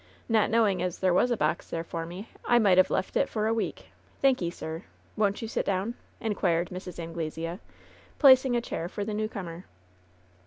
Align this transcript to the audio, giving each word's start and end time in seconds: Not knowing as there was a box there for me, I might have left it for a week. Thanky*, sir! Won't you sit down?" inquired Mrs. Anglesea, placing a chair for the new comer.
Not 0.27 0.49
knowing 0.49 0.81
as 0.81 0.97
there 0.97 1.13
was 1.13 1.29
a 1.29 1.37
box 1.37 1.69
there 1.69 1.83
for 1.83 2.07
me, 2.07 2.29
I 2.43 2.57
might 2.57 2.79
have 2.79 2.89
left 2.89 3.15
it 3.15 3.29
for 3.29 3.45
a 3.45 3.53
week. 3.53 3.91
Thanky*, 4.19 4.49
sir! 4.51 4.81
Won't 5.15 5.43
you 5.43 5.47
sit 5.47 5.63
down?" 5.63 5.93
inquired 6.19 6.71
Mrs. 6.71 6.97
Anglesea, 6.97 7.59
placing 8.17 8.55
a 8.55 8.61
chair 8.61 8.89
for 8.89 9.05
the 9.05 9.13
new 9.13 9.27
comer. 9.29 9.65